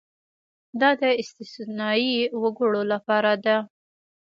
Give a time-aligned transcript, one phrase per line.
[0.79, 3.57] دا د استثنايي وګړو لپاره ده.